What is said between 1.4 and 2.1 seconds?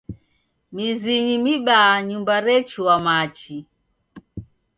mibaa